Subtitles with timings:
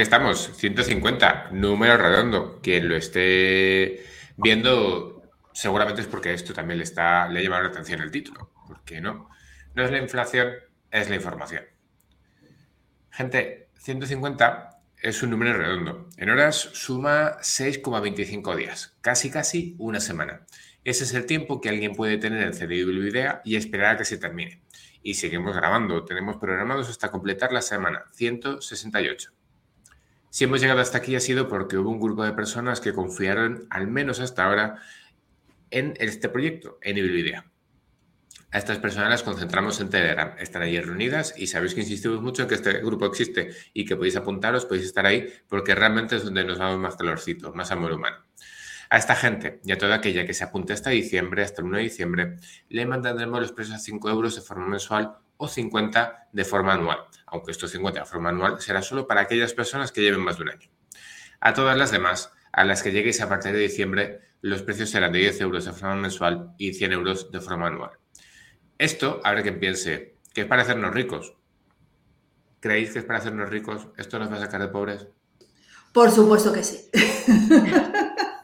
[0.00, 2.58] Aquí estamos, 150, número redondo.
[2.62, 4.02] Quien lo esté
[4.38, 5.22] viendo,
[5.52, 8.50] seguramente es porque esto también le está le ha llamado la atención el título.
[8.66, 9.28] Porque no,
[9.74, 10.54] no es la inflación,
[10.90, 11.64] es la información.
[13.10, 16.08] Gente, 150 es un número redondo.
[16.16, 20.46] En horas suma 6,25 días, casi casi una semana.
[20.82, 24.06] Ese es el tiempo que alguien puede tener en el idea y esperar a que
[24.06, 24.62] se termine.
[25.02, 26.06] Y seguimos grabando.
[26.06, 29.34] Tenemos programados hasta completar la semana 168.
[30.30, 33.66] Si hemos llegado hasta aquí ha sido porque hubo un grupo de personas que confiaron,
[33.68, 34.76] al menos hasta ahora,
[35.70, 37.50] en este proyecto, en Idea.
[38.52, 40.36] A estas personas las concentramos en Telegram.
[40.38, 43.96] Están allí reunidas y sabéis que insistimos mucho en que este grupo existe y que
[43.96, 47.92] podéis apuntaros, podéis estar ahí, porque realmente es donde nos damos más calorcito, más amor
[47.92, 48.18] humano.
[48.88, 51.76] A esta gente y a toda aquella que se apunte hasta diciembre, hasta el 1
[51.76, 52.36] de diciembre,
[52.68, 57.06] le mandaremos los precios a 5 euros de forma mensual o 50 de forma anual,
[57.26, 60.42] aunque estos 50 de forma anual será solo para aquellas personas que lleven más de
[60.42, 60.70] un año.
[61.40, 65.12] A todas las demás, a las que lleguéis a partir de diciembre, los precios serán
[65.12, 67.92] de 10 euros de forma mensual y 100 euros de forma anual.
[68.76, 71.34] Esto, habrá quien piense, que es para hacernos ricos.
[72.60, 73.88] ¿Creéis que es para hacernos ricos?
[73.96, 75.06] ¿Esto nos va a sacar de pobres?
[75.94, 76.90] Por supuesto que sí.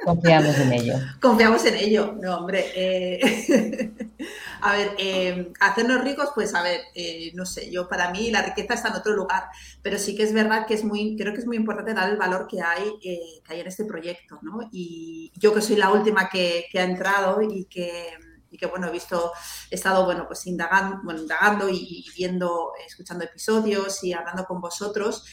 [0.07, 0.95] Confiamos en ello.
[1.21, 2.15] Confiamos en ello.
[2.23, 2.65] No, hombre.
[2.77, 3.93] Eh,
[4.61, 8.43] a ver, eh, hacernos ricos, pues a ver, eh, no sé, yo para mí la
[8.43, 9.49] riqueza está en otro lugar,
[9.83, 12.17] pero sí que es verdad que es muy, creo que es muy importante dar el
[12.17, 14.69] valor que hay, que hay en este proyecto, ¿no?
[14.71, 18.11] Y yo que soy la última que, ha entrado y que
[18.49, 19.33] y que bueno, he visto,
[19.73, 24.61] he estado bueno, pues indagando, bueno, indagando y, y, viendo, escuchando episodios y hablando con
[24.61, 25.25] vosotros,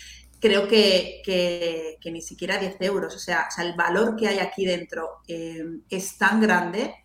[0.44, 3.16] creo que, ni siquiera 10 euros.
[3.16, 6.96] O sea, el valor que hay aquí dentro eh, es tan grande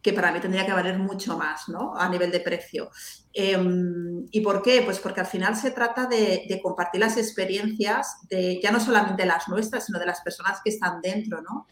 [0.00, 1.94] que para mí tendría que valer mucho más, ¿no?
[1.96, 2.88] A nivel de precio.
[3.32, 4.82] Em, ¿Y por qué?
[4.82, 9.48] Pues porque al final se trata de, compartir las experiencias de ya no solamente las
[9.48, 11.66] nuestras, sino de las personas que están dentro, ¿no?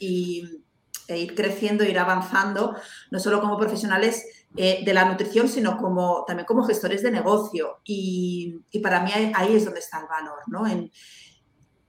[1.09, 2.77] E ir creciendo, ir avanzando,
[3.11, 4.25] no solo como profesionales,
[4.57, 7.81] eh, de la nutrición, sino como, también como gestores de negocio.
[7.85, 10.65] Y, para mí ahí es donde está el valor, ¿no?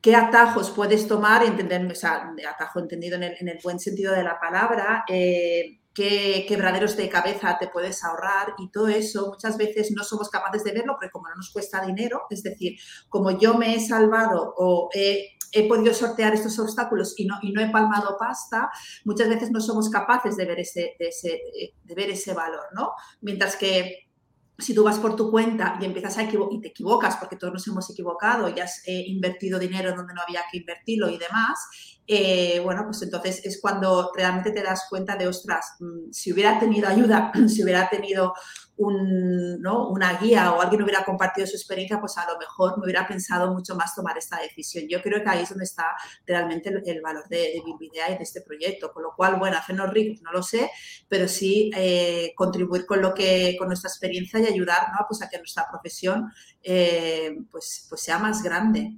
[0.02, 4.40] Qué atajos puedes tomar, entender, o sea, atajo entendido en el, buen sentido de la
[4.40, 10.04] palabra, eh, qué quebraderos de cabeza te puedes ahorrar y todo eso muchas veces no
[10.04, 12.78] somos capaces de verlo porque como no nos cuesta dinero, es decir,
[13.10, 17.52] como yo me he salvado o he he podido sortear estos obstáculos y no, y
[17.52, 18.70] no he palmado pasta,
[19.06, 22.92] muchas veces no somos capaces de ver ese, de, ver ese valor, ¿no?
[23.22, 24.10] Mientras que
[24.58, 27.68] si tú vas por tu cuenta y empiezas a y te equivocas, porque todos nos
[27.68, 31.60] hemos equivocado y has eh, invertido dinero donde no había que invertirlo y demás,
[32.06, 36.60] eh, bueno, pues entonces es cuando realmente te das cuenta de, ostras, mm, si hubiera
[36.60, 38.34] tenido ayuda, si hubiera tenido
[38.80, 43.54] una guía o alguien hubiera compartido su experiencia, pues a lo mejor me hubiera pensado
[43.54, 44.86] mucho más tomar esta decisión.
[44.88, 45.96] Yo creo que ahí es donde está
[46.26, 48.92] realmente el, valor de, de y de este proyecto.
[48.94, 50.72] Con lo cual, bueno, hacernos ricos no lo sé,
[51.08, 55.38] pero sí eh, contribuir con lo que, con nuestra experiencia y ayudar pues a que
[55.38, 56.32] nuestra profesión
[56.64, 58.98] eh, pues, pues sea más grande,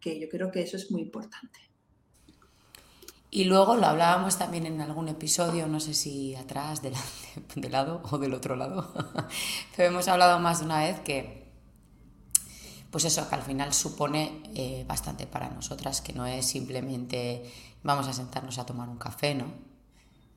[0.00, 1.67] que yo creo que eso es muy importante.
[3.30, 7.08] Y luego lo hablábamos también en algún episodio, no sé si atrás, delante,
[7.56, 8.92] de lado o del otro lado,
[9.76, 11.46] pero hemos hablado más de una vez que,
[12.90, 17.52] pues eso, que al final supone eh, bastante para nosotras, que no es simplemente
[17.82, 19.46] vamos a sentarnos a tomar un café, ¿no?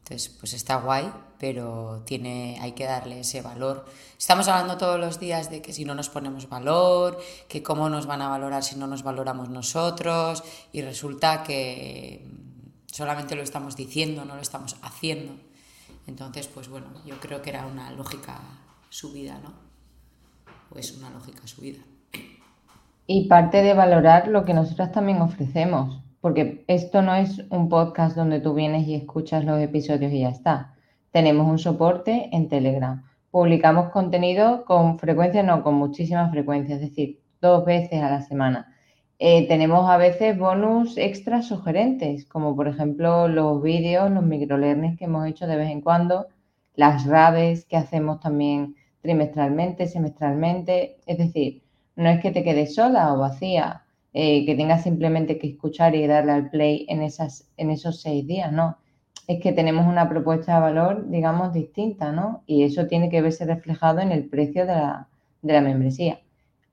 [0.04, 1.10] Entonces, pues está guay,
[1.40, 3.86] pero tiene, hay que darle ese valor.
[4.18, 8.08] Estamos hablando todos los días de que si no nos ponemos valor, que cómo nos
[8.08, 12.28] van a valorar si no nos valoramos nosotros, y resulta que
[12.92, 15.34] solamente lo estamos diciendo, no lo estamos haciendo.
[16.08, 18.40] Entonces, pues bueno, yo creo que era una lógica
[18.90, 19.54] subida, ¿no?
[20.74, 21.80] O es una lógica subida.
[23.08, 28.16] Y parte de valorar lo que nosotras también ofrecemos, porque esto no es un podcast
[28.16, 30.76] donde tú vienes y escuchas los episodios y ya está.
[31.12, 33.04] Tenemos un soporte en Telegram.
[33.32, 38.71] Publicamos contenido con frecuencia, no, con muchísima frecuencia, es decir, dos veces a la semana.
[39.24, 45.06] Eh, tenemos a veces bonus extras sugerentes, como por ejemplo los vídeos, los microlearnings que
[45.06, 46.26] hemos hecho de vez en cuando,
[46.74, 50.98] las rabes que hacemos también trimestralmente, semestralmente.
[51.06, 51.62] Es decir,
[51.96, 56.08] no es que te quedes sola o vacía, eh, que tengas simplemente que escuchar y
[56.08, 58.78] darle al play en, esas, en esos seis días, no.
[59.28, 62.42] Es que tenemos una propuesta de valor, digamos, distinta, ¿no?
[62.48, 65.10] Y eso tiene que verse reflejado en el precio de la,
[65.44, 66.22] de la membresía.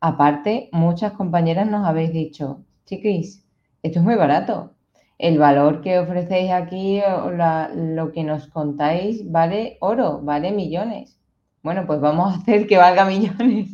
[0.00, 3.44] Aparte, muchas compañeras nos habéis dicho, chiquis,
[3.82, 4.74] esto es muy barato.
[5.18, 11.18] El valor que ofrecéis aquí, lo que nos contáis, vale oro, vale millones.
[11.62, 13.72] Bueno, pues vamos a hacer que valga millones.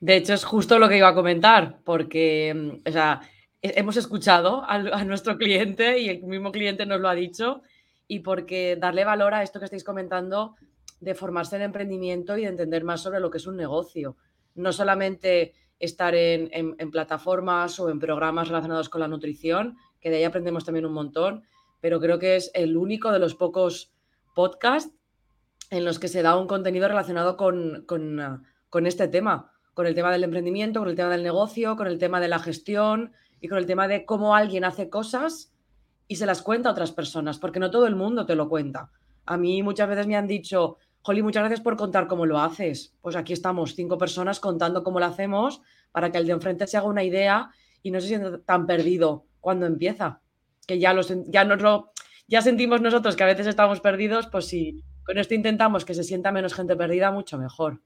[0.00, 3.22] De hecho, es justo lo que iba a comentar, porque mm, o sea,
[3.62, 7.62] hemos escuchado a, a, nuestro cliente y el mismo cliente nos lo ha dicho,
[8.06, 10.54] y porque darle valor a esto que estáis comentando
[11.00, 14.16] de formarse en emprendimiento y de entender más sobre lo que es un negocio.
[14.56, 20.16] No solamente estar en, en, plataformas o en programas relacionados con la nutrición, que de
[20.16, 21.44] ahí aprendemos también un montón,
[21.80, 23.92] pero creo que es el único de los pocos
[24.34, 24.92] podcasts
[25.70, 29.94] en los que se da un contenido relacionado con, con, con este tema, con el
[29.94, 33.48] tema del emprendimiento, con el tema del negocio, con el tema de la gestión y
[33.48, 35.52] con el tema de cómo alguien hace cosas
[36.08, 38.90] y se las cuenta a otras personas, porque no todo el mundo te lo cuenta.
[39.26, 42.96] A mí muchas veces me han dicho, Joli, muchas gracias por contar cómo lo haces.
[43.00, 45.62] Pues aquí estamos, cinco personas contando cómo lo hacemos
[45.92, 47.50] para que el de enfrente se haga una idea
[47.80, 50.20] y no se sienta tan perdido cuando empieza.
[50.66, 50.92] Que ya,
[51.28, 51.84] ya,
[52.26, 56.02] ya sentimos nosotros que a veces estamos perdidos, pues si con esto intentamos que se
[56.02, 57.82] sienta menos gente perdida, mucho mejor.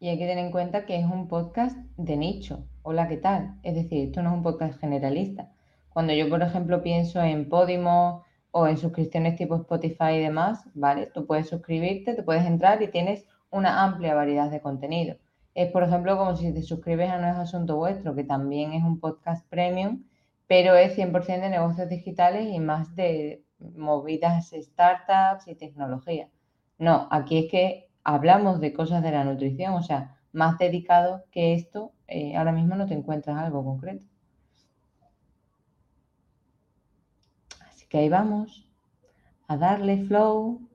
[0.00, 2.66] Y hay que tener en cuenta que es un podcast de nicho.
[2.80, 3.56] Hola, ¿qué tal?
[3.62, 5.52] Es decir, esto no es un podcast generalista.
[5.90, 8.24] Cuando yo, por ejemplo, pienso en Podimo,
[8.56, 11.10] o en suscripciones tipo Spotify y demás, ¿vale?
[11.12, 15.16] Tú puedes suscribirte, te puedes entrar y tienes una amplia variedad de contenido.
[15.54, 18.84] Es, por ejemplo, como si te suscribes a No es Asunto Vuestro, que también es
[18.84, 20.04] un podcast premium,
[20.46, 26.28] pero es 100% de negocios digitales y más de movidas startups y tecnología.
[26.78, 31.54] No, aquí es que hablamos de cosas de la nutrición, o sea, más dedicado que
[31.54, 34.06] esto, eh, ahora mismo no te encuentras algo concreto.
[37.94, 38.66] Que ahí vamos,
[39.46, 40.68] a darle flow.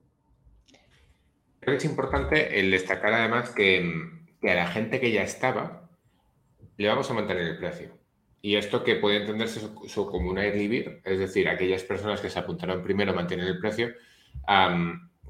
[1.60, 3.84] Creo que es importante el destacar además que,
[4.42, 5.90] a la gente que ya estaba
[6.78, 7.90] le vamos a mantener el precio.
[8.42, 9.60] Y esto que puede entenderse
[9.94, 13.90] como una vivir, es decir, aquellas personas que se apuntaron primero mantienen el precio,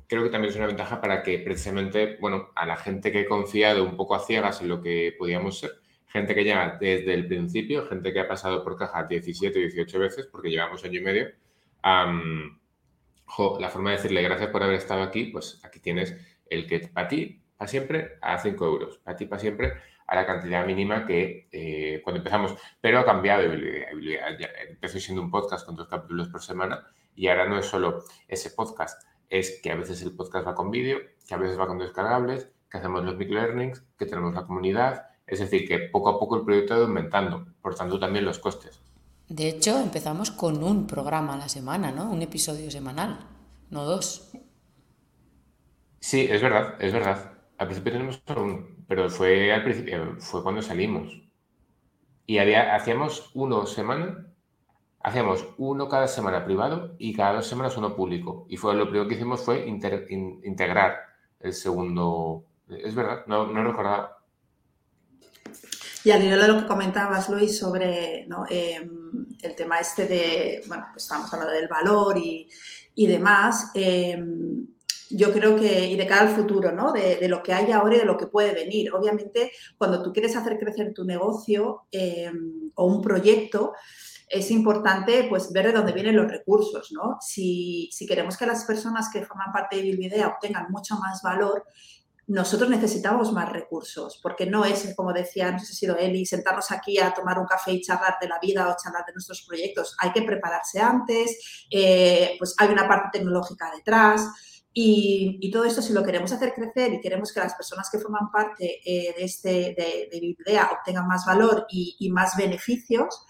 [0.06, 3.26] creo que también es una ventaja para que precisamente, bueno, a la gente que ha
[3.26, 5.72] confiado un poco a ciegas en lo que podíamos ser,
[6.06, 9.98] gente que llega desde el principio, gente que ha pasado por caja 17 o 18
[9.98, 11.30] veces, porque llevamos año y medio,
[11.84, 16.16] la forma de decirle gracias por haber estado aquí, pues aquí tienes
[16.50, 19.74] el que para ti, para siempre, a 5 euros, para ti, para siempre,
[20.08, 22.56] a la cantidad mínima que eh, cuando empezamos.
[22.82, 27.60] Pero ha cambiado, empezó siendo un podcast con dos capítulos por semana y ahora no
[27.60, 31.38] es solo ese podcast, es que a veces el podcast va con vídeo, que a
[31.38, 35.68] veces va con descargables, que hacemos los big learnings, que tenemos la comunidad, es decir,
[35.68, 38.82] que poco a poco el proyecto ha ido aumentando, por tanto también los costes.
[39.30, 42.12] De hecho, empezamos con un programa a la semana, ¿no?
[42.12, 43.20] Un episodio semanal,
[43.70, 44.30] no dos.
[46.02, 47.34] Sí, es verdad, es verdad.
[47.58, 51.22] Al principio tenemos solo un, pero fue al principio, fue cuando salimos.
[52.26, 54.28] Y había, hacíamos uno semana,
[55.02, 58.46] hacíamos uno cada semana privado y cada dos semanas uno público.
[58.50, 61.00] Y fue lo primero que hicimos fue integrar
[61.40, 62.46] el segundo.
[62.70, 64.19] Es verdad, no, no recordaba.
[66.10, 70.88] Y al nivel de lo que comentabas, Luis, sobre em, el tema este de, bueno,
[70.92, 72.50] pues estamos hablando del valor y,
[73.06, 74.66] demás, em,
[75.12, 76.92] yo creo que, y de cara al futuro, ¿no?
[76.92, 78.92] De, lo que hay ahora y de lo que puede venir.
[78.92, 83.74] Obviamente, cuando tú quieres hacer crecer tu negocio em, o un proyecto,
[84.28, 87.20] es importante pues ver de dónde vienen los recursos, ¿no?
[87.22, 91.66] Si, si queremos que las personas que forman parte de Bilvidea obtengan mucho más valor,
[92.30, 96.28] nosotros necesitamos más recursos, porque no es, como decía, no sé si ha sido Eli,
[96.28, 99.44] sentarnos aquí a tomar un café y charlar de la vida o charlar de nuestros
[99.48, 99.96] proyectos.
[100.00, 104.30] Hay que prepararse antes, eh, pues hay una parte tecnológica detrás.
[104.72, 108.32] Y, todo esto, si lo queremos hacer crecer y queremos que las personas que forman
[108.32, 113.26] parte eh, de, este, de, de idea obtengan más valor y, más beneficios,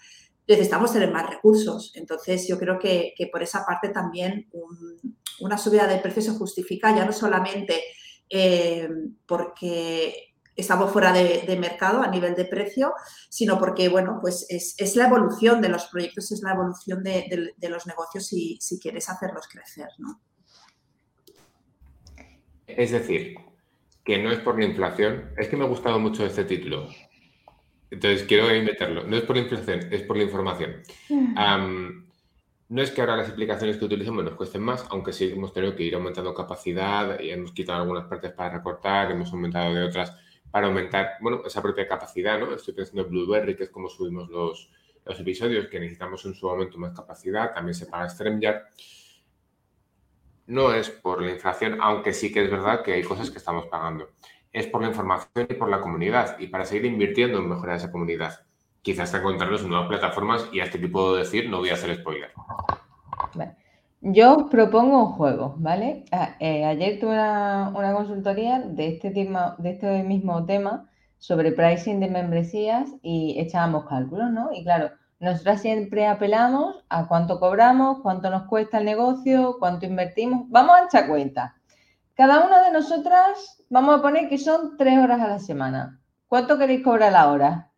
[0.46, 1.92] necesitamos tener más recursos.
[1.94, 4.50] Entonces, yo creo que, por esa parte también
[5.40, 7.82] una subida de precio se justifica ya no solamente
[8.30, 8.88] eh,
[9.26, 12.94] porque estamos fuera de, mercado a nivel de precio,
[13.28, 17.86] sino porque, bueno, pues es, la evolución de los proyectos, es la evolución de, los
[17.86, 20.20] negocios si, si, quieres hacerlos crecer, ¿no?
[22.66, 23.36] Es decir,
[24.04, 26.88] que no es por la inflación, es que me ha gustado mucho este título,
[27.90, 30.82] entonces quiero meterlo, no es por la inflación, es por la información.
[31.08, 32.09] Mm.
[32.70, 35.74] No es que ahora las aplicaciones que utilicemos nos cuesten más, aunque sí hemos tenido
[35.74, 40.16] que ir aumentando capacidad y hemos quitado algunas partes para recortar, hemos aumentado de otras
[40.52, 42.54] para aumentar, bueno, esa propia capacidad, ¿no?
[42.54, 44.70] Estoy pensando en Blueberry, que es como subimos los,
[45.04, 48.62] los episodios, que necesitamos en su momento más capacidad, también se paga StreamYard.
[50.46, 53.66] No es por la inflación, aunque sí que es verdad que hay cosas que estamos
[53.66, 54.10] pagando.
[54.52, 57.90] Es por la información y por la comunidad y para seguir invirtiendo en mejorar esa
[57.90, 58.46] comunidad
[58.82, 62.30] quizás encontrarlos en nuevas plataformas y hasta aquí puedo decir, no voy a hacer spoiler.
[64.02, 66.06] Yo os propongo un juego, ¿vale?
[66.10, 72.00] Ah, eh, ayer tuve una, consultoría de este, tema, de este mismo tema sobre pricing
[72.00, 74.52] de membresías y echábamos cálculos, ¿no?
[74.54, 80.48] Y claro, nosotras siempre apelamos a cuánto cobramos, cuánto nos cuesta el negocio, cuánto invertimos.
[80.48, 81.56] Vamos a echar cuenta.
[82.14, 86.00] Cada una de nosotras vamos a poner que son tres horas a la semana.
[86.26, 87.69] ¿Cuánto queréis cobrar la hora?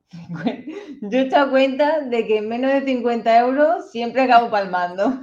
[1.01, 5.19] Yo he echado cuenta de que en menos de 50 euros siempre acabo palmando.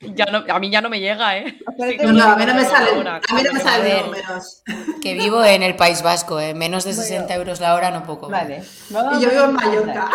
[0.00, 1.58] Ya no, a mí ya no me llega, ¿eh?
[2.04, 4.62] no, a mí no me sale, a mí no me sale números.
[5.02, 6.54] Que vivo en el País Vasco, ¿eh?
[6.54, 8.28] menos de 60 euros la hora no poco.
[8.28, 8.62] Vale.
[8.90, 10.10] y yo vivo en Mallorca.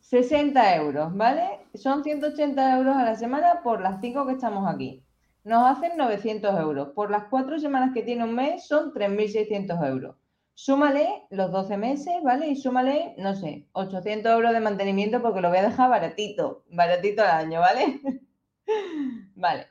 [0.00, 1.66] 60 euros, ¿vale?
[1.74, 5.04] Son 180 euros a la semana por las 5 que estamos aquí.
[5.44, 6.88] Nos hacen 900 euros.
[6.94, 10.16] Por las 4 semanas que tiene un mes son 3.600 euros.
[10.54, 12.48] Súmale los 12 meses, ¿vale?
[12.48, 17.22] Y súmale, no sé, 800 euros de mantenimiento porque lo voy a dejar baratito, baratito
[17.22, 18.00] al año, ¿vale?
[19.34, 19.66] vale.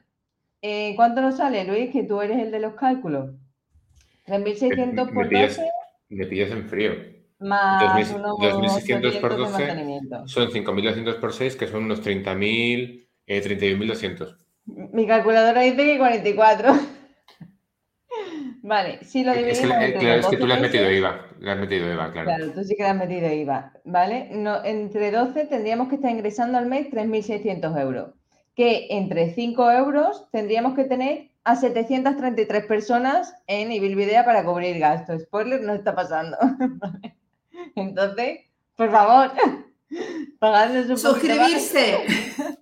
[0.62, 1.92] Eh, ¿Cuánto nos sale, Luis?
[1.92, 3.32] Que tú eres el de los cálculos.
[4.28, 5.70] 3.600 por 12.
[6.10, 6.92] Me pillas en frío.
[7.40, 14.38] Más 2.600 por 12 son 5.200 por 6, que son unos 30.000, eh, 31.200.
[14.66, 16.74] Mi calculadora dice que 44.
[18.64, 19.58] Vale, si lo dividimos.
[19.58, 21.26] Es que, claro, es que tú le has metido IVA.
[21.40, 22.28] Le has metido IVA, claro.
[22.28, 23.74] Claro, tú sí que le has metido IVA.
[23.86, 24.30] ¿Vale?
[24.32, 28.12] No, entre 12 tendríamos que estar ingresando al mes 3.600 euros.
[28.56, 35.24] Que entre 5 euros tendríamos que tener a 733 personas en Ibilvidea para cubrir gastos.
[35.24, 36.38] Spoiler, no está pasando.
[37.76, 38.42] Entonces,
[38.76, 39.32] por favor,
[40.40, 41.98] pagadnos un Suscribirse.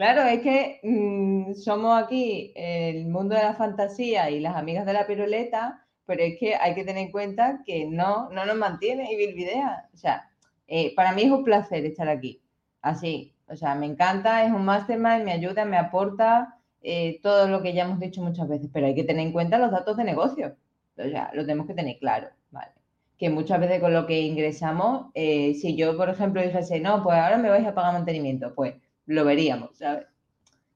[0.00, 4.94] Claro, es que mm, somos aquí el mundo de la fantasía y las amigas de
[4.94, 9.12] la piruleta, pero es que hay que tener en cuenta que no, no nos mantiene
[9.12, 9.90] y Bilvidea.
[9.92, 10.30] O sea,
[10.68, 12.40] eh, para mí es un placer estar aquí.
[12.80, 17.60] Así, o sea, me encanta, es un mastermind, me ayuda, me aporta eh, todo lo
[17.60, 20.04] que ya hemos dicho muchas veces, pero hay que tener en cuenta los datos de
[20.04, 20.56] negocio.
[20.96, 22.72] O sea, lo tenemos que tener claro, ¿vale?
[23.18, 27.18] Que muchas veces con lo que ingresamos, eh, si yo, por ejemplo, dijese, no, pues
[27.18, 28.76] ahora me vais a pagar mantenimiento, pues
[29.10, 30.06] lo veríamos, ¿sabes?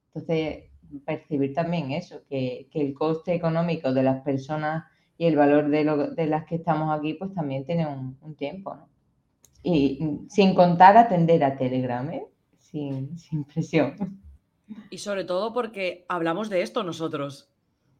[0.09, 0.65] Entonces,
[1.05, 4.85] percibir también eso, que, el coste económico de las personas
[5.17, 8.89] y el valor de, las que estamos aquí, pues también tiene un, tiempo, ¿no?
[9.63, 9.99] Y
[10.29, 12.27] sin contar atender a Telegram, ¿eh?
[12.59, 14.21] Sin, sin presión.
[14.91, 17.51] Y sobre todo porque hablamos de esto nosotros.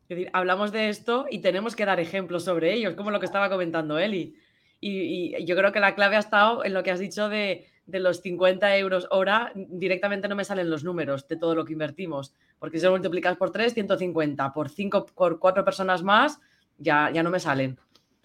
[0.03, 3.27] Es decir, hablamos de esto y tenemos que dar ejemplos sobre ellos, como lo que
[3.27, 4.37] estaba comentando Eli.
[4.81, 8.01] y yo creo que la clave ha estado en lo que has dicho de, de
[8.01, 12.35] los 50 euros hora, directamente no me salen los números de todo lo que invertimos,
[12.59, 16.41] porque si lo multiplicas por 3, 150, por 5, por 4 personas más,
[16.79, 17.79] ya, ya no me salen.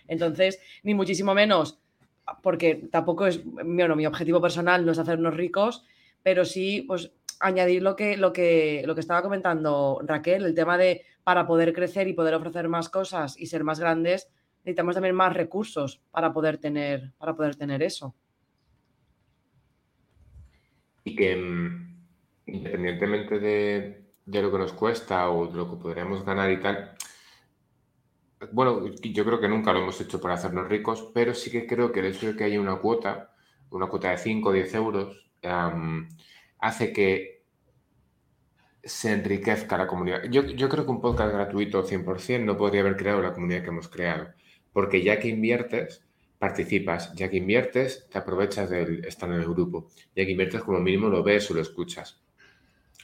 [0.07, 1.79] Entonces, ni muchísimo menos,
[2.41, 5.83] porque tampoco es, bueno, mi objetivo personal no es hacernos ricos,
[6.23, 10.77] pero sí, pues añadir lo que, lo que, lo que estaba comentando Raquel, el tema
[10.77, 14.29] de para poder crecer y poder ofrecer más cosas y ser más grandes,
[14.63, 18.15] necesitamos también más recursos para poder tener, para poder tener eso
[21.03, 21.89] y que mm,
[22.47, 26.95] independientemente de, lo que nos cuesta o de lo que podríamos ganar y tal,
[28.51, 31.91] bueno, yo creo que nunca lo hemos hecho para hacernos ricos, pero sí que creo
[31.91, 33.35] que el hecho de que haya una cuota,
[33.69, 35.29] una cuota de 5 o 10 euros,
[36.59, 37.43] hace que
[38.83, 40.23] se enriquezca la comunidad.
[40.29, 43.69] Yo, yo, creo que un podcast gratuito 100% no podría haber creado la comunidad que
[43.69, 44.29] hemos creado,
[44.71, 46.08] porque ya que inviertes,
[46.39, 47.13] participas.
[47.13, 49.89] Ya que inviertes, te aprovechas de estar en el grupo.
[50.15, 52.23] Ya que inviertes, como mínimo lo ves o lo escuchas.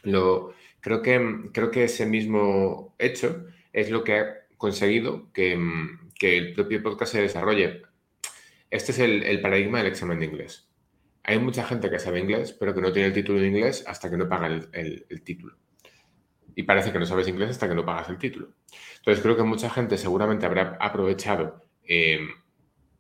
[0.04, 4.26] Lo, creo, que, creo que ese mismo hecho es lo que ha
[4.58, 5.54] conseguido que,
[6.22, 7.84] el propio podcast se desarrolle.
[8.72, 10.70] Este es el, paradigma del examen de inglés.
[11.24, 14.10] Hay mucha gente que sabe inglés, pero que no tiene el título de inglés hasta
[14.10, 15.58] que no paga el, título.
[16.56, 18.54] Y parece que no sabes inglés hasta que no pagas el título.
[18.98, 22.20] Entonces creo que mucha gente seguramente habrá aprovechado eh,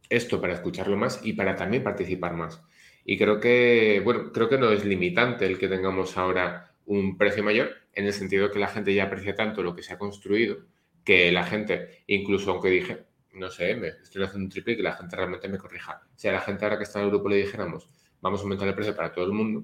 [0.09, 2.62] esto para escucharlo más y para también participar más.
[3.03, 7.43] Y creo que, bueno, creo que no es limitante el que tengamos ahora un precio
[7.43, 10.65] mayor, en el sentido que la gente ya aprecia tanto lo que se ha construido,
[11.03, 14.83] que la gente, incluso aunque dije, no sé, me estoy haciendo un triple y que
[14.83, 16.01] la gente realmente me corrija.
[16.15, 17.89] Si a la gente ahora que está en el grupo le dijéramos,
[18.21, 19.63] vamos a aumentar el precio para todo el mundo,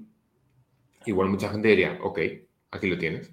[1.06, 2.20] igual mucha gente diría, ok,
[2.70, 3.32] aquí lo tienes.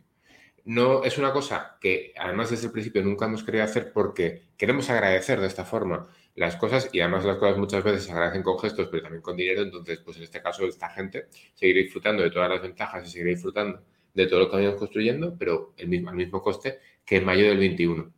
[0.65, 4.89] No es una cosa que además desde el principio nunca hemos querido hacer porque queremos
[4.89, 8.57] agradecer de esta forma las cosas y además las cosas muchas veces se agradecen con
[8.59, 9.61] gestos, pero también con dinero.
[9.61, 13.31] Entonces, pues en este caso, esta gente seguirá disfrutando de todas las ventajas y seguirá
[13.31, 13.81] disfrutando
[14.13, 17.45] de todo lo que vamos construyendo, pero el mismo, al mismo coste que en mayo
[17.47, 18.13] del 21.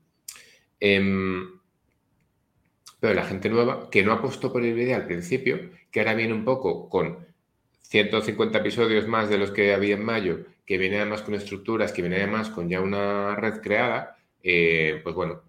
[0.79, 1.60] Em,
[3.00, 6.33] pero la gente nueva que no apostó por el vídeo al principio, que ahora viene
[6.33, 7.25] un poco con
[7.81, 12.01] 150 episodios más de los que había en mayo, que viene además con estructuras, que
[12.01, 15.43] viene además con ya una red creada, eh, pues bueno,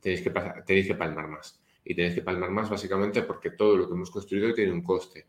[0.00, 0.30] tenéis que,
[0.64, 1.60] tenéis que palmar más.
[1.84, 5.26] Y tenéis que palmar más básicamente porque todo lo que hemos construido tiene un coste.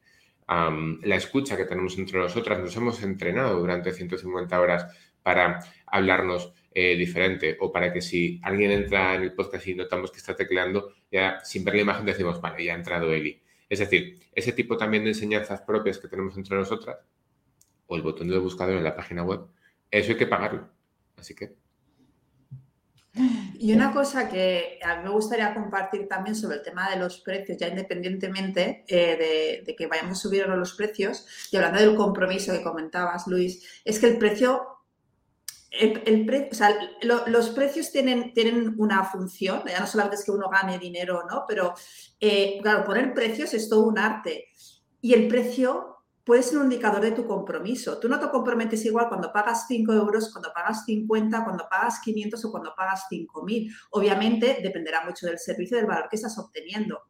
[0.47, 4.87] la escucha que tenemos entre nosotras, nos hemos entrenado durante 150 horas
[5.21, 10.09] para hablarnos eh, diferente o para que si alguien entra en el podcast y notamos
[10.09, 13.41] que está tecleando, ya sin ver la imagen decimos, vale, ya ha entrado Eli.
[13.67, 16.97] Es decir, ese tipo también de enseñanzas propias que tenemos entre nosotras,
[17.87, 19.41] o el botón de buscador en la página web,
[19.91, 20.69] eso hay que pagarlo.
[21.17, 21.55] Así que
[23.59, 27.19] y una cosa que a mí me gustaría compartir también sobre el tema de los
[27.19, 32.51] precios, ya independientemente eh, de, que vayamos a subir los precios, y hablando del compromiso
[32.51, 34.67] que comentabas, Luis, es que el precio,
[35.69, 36.75] el, o sea,
[37.27, 41.29] los precios tienen, tienen una función, ya no solamente es que uno gane dinero o
[41.29, 41.75] no, pero
[42.19, 44.47] eh, claro, poner precios es todo un arte.
[45.01, 45.92] Y el precio
[46.23, 47.99] puede ser un indicador de tu compromiso.
[47.99, 52.45] Tú no te comprometes igual cuando pagas 5 euros, cuando pagas 50, cuando pagas 500
[52.45, 53.69] o cuando pagas 5.000.
[53.91, 57.01] Obviamente dependerá mucho del servicio, del valor que estás obteniendo.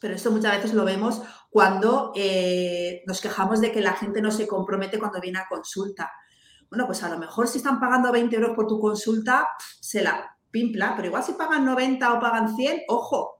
[0.00, 4.30] Pero esto muchas veces lo vemos cuando eh, nos quejamos de que la gente no
[4.30, 6.10] se compromete cuando viene a consulta.
[6.70, 9.46] Bueno, pues a lo mejor si están pagando 20 euros por tu consulta,
[9.80, 13.31] se la pimpla, pero igual si pagan 90 o pagan 100, ojo,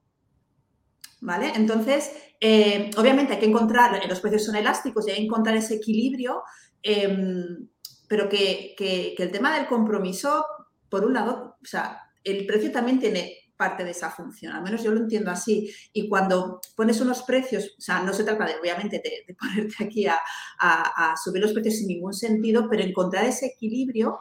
[1.23, 1.53] ¿vale?
[1.55, 2.11] Entonces,
[2.41, 6.43] eh, obviamente hay que encontrar, los precios son elásticos y hay que encontrar ese equilibrio,
[6.83, 7.69] em,
[8.09, 8.75] pero que,
[9.17, 10.45] el tema del compromiso,
[10.91, 14.83] por un lado, o sea, el precio también tiene parte de esa función, al menos
[14.83, 15.73] yo lo entiendo así.
[15.93, 20.07] Y cuando pones unos precios, o sea, no se trata de, obviamente, de, ponerte aquí
[20.07, 20.19] a,
[20.59, 24.19] a, subir los precios sin ningún sentido, pero encontrar ese equilibrio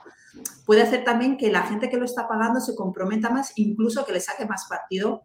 [0.66, 4.14] puede hacer también que la gente que lo está pagando se comprometa más, incluso que
[4.14, 5.24] le saque más partido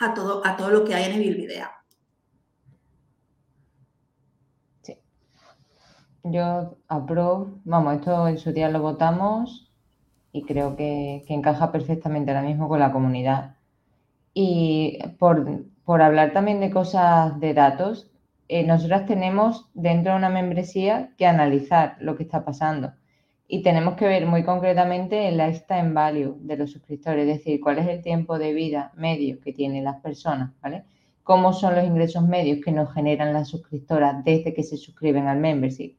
[0.00, 1.70] a todo, a todo lo que hay en Evilvidea.
[4.82, 4.96] Sí.
[6.24, 9.70] Yo apruebo, vamos, esto en su día lo votamos
[10.32, 13.56] y creo que, encaja perfectamente ahora mismo con la comunidad.
[14.32, 15.46] Y por,
[15.86, 18.10] hablar también de cosas de datos,
[18.48, 22.92] eh, nosotras tenemos dentro de una membresía que analizar lo que está pasando
[23.52, 27.78] y tenemos que ver muy concretamente el lifetime value de los suscriptores, es decir, cuál
[27.78, 30.84] es el tiempo de vida medio que tienen las personas, ¿vale?
[31.24, 35.40] Cómo son los ingresos medios que nos generan las suscriptoras desde que se suscriben al
[35.40, 35.96] membership.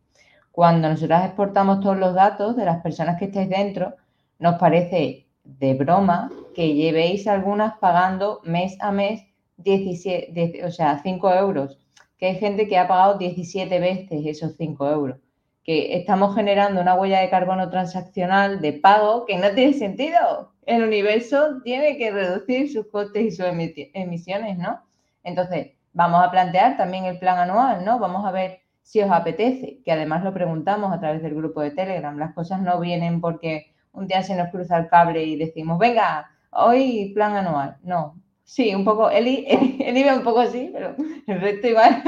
[0.53, 3.95] Cuando nosotros exportamos todos los datos de las personas que estáis dentro,
[4.39, 9.25] nos parece de broma que llevéis algunas pagando mes a mes
[9.57, 11.77] 17, o sea, 5 euros,
[12.17, 15.17] que hay gente que ha pagado 17 veces esos 5 euros
[15.63, 20.53] que estamos generando una huella de carbono transaccional de pago que no tiene sentido.
[20.65, 24.81] El universo tiene que reducir sus costes y sus emisiones, ¿no?
[25.23, 27.99] Entonces, vamos a plantear también el plan anual, ¿no?
[27.99, 31.71] Vamos a ver si os apetece, que además lo preguntamos a través del grupo de
[31.71, 32.17] Telegram.
[32.17, 36.29] Las cosas no vienen porque un día se nos cruza el cable y decimos, venga,
[36.51, 37.77] hoy plan anual.
[37.83, 39.45] No, sí, un poco, Eli,
[39.79, 40.95] Eli, un poco así, pero
[41.27, 42.03] el resto igual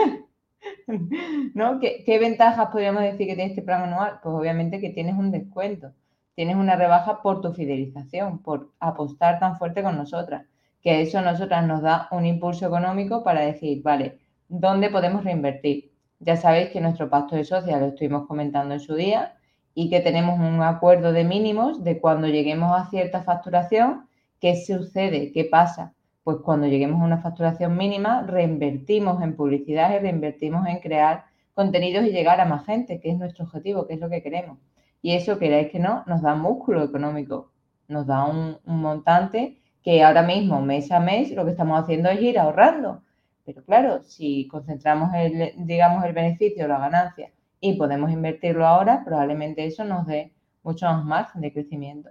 [1.54, 1.80] ¿No?
[1.80, 4.19] ¿Qué, ventajas podríamos decir que tiene este plan anual?
[4.21, 5.91] Pues obviamente que tienes un descuento,
[6.36, 10.45] tienes una rebaja por tu fidelización, por apostar tan fuerte con nosotras,
[10.82, 15.91] que eso a nosotras nos da un impulso económico para decir, vale, ¿dónde podemos reinvertir?
[16.19, 19.36] Ya sabéis que nuestro pacto de socios lo estuvimos comentando en su día
[19.73, 24.08] y que tenemos un acuerdo de mínimos de cuando lleguemos a cierta facturación,
[24.39, 29.99] qué sucede, qué pasa pues cuando lleguemos a una facturación mínima, reinvertimos en publicidad y
[29.99, 33.99] reinvertimos en crear contenidos y llegar a más gente, que es nuestro objetivo, que es
[33.99, 34.57] lo que queremos.
[35.01, 37.51] Y eso, queráis que no, nos da músculo económico,
[37.88, 42.21] nos da un, montante que ahora mismo, mes a mes, lo que estamos haciendo es
[42.21, 43.03] ir ahorrando.
[43.45, 45.09] Pero claro, si concentramos
[45.57, 50.31] digamos, el beneficio, la ganancia y podemos invertirlo ahora, probablemente eso nos dé
[50.63, 52.09] mucho más margen de crecimiento.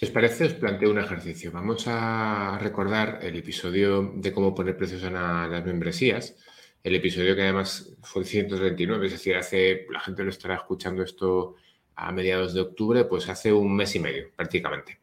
[0.00, 1.52] Si os parece, os planteo un ejercicio.
[1.52, 5.10] Vamos a recordar el episodio de cómo poner precios a
[5.46, 6.36] las membresías.
[6.82, 11.02] El episodio que además fue el 139, es decir, hace, la gente lo estará escuchando
[11.02, 11.56] esto
[11.96, 15.00] a mediados de octubre, pues hace un mes y medio prácticamente.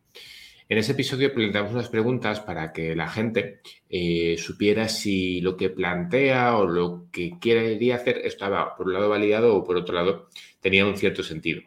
[0.68, 5.70] En ese episodio planteamos unas preguntas para que la gente eh, supiera si lo que
[5.70, 10.30] plantea o lo que quería hacer estaba por un lado validado o por otro lado
[10.60, 11.62] tenía un cierto sentido.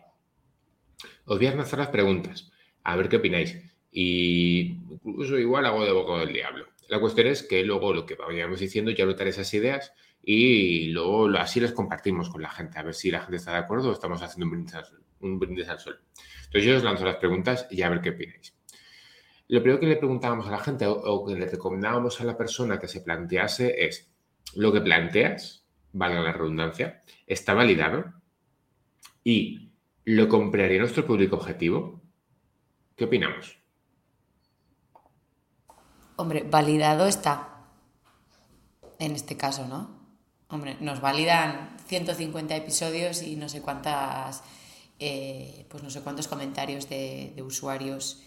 [1.26, 2.49] Os voy a lanzar las preguntas
[2.84, 3.56] a ver qué opináis.
[3.92, 6.66] Y incluso igual hago de boca del diablo.
[6.88, 11.28] La cuestión es que luego lo que vayamos diciendo, ya notaré esas ideas y luego
[11.38, 13.92] así las compartimos con la gente, a ver si la gente está de acuerdo o
[13.92, 14.46] estamos haciendo
[15.20, 16.00] un brindis al sol.
[16.46, 18.54] Entonces yo os lanzo las preguntas y a ver qué opináis.
[19.48, 22.78] Lo primero que le preguntábamos a la gente o, que le recomendábamos a la persona
[22.78, 24.12] que se plantease es,
[24.54, 25.60] ¿lo que planteas
[25.92, 28.12] valga la redundancia, está validado
[29.24, 29.72] y
[30.04, 31.99] lo compraría nuestro público objetivo,
[33.00, 33.56] ¿qué opinamos?
[36.16, 37.64] Hombre, validado está.
[38.98, 39.88] En este caso, ¿no?
[40.48, 44.44] Hombre, nos validan 150 episodios y no sé cuántas,
[44.98, 48.22] eh, pues no sé cuántos comentarios de, de, usuarios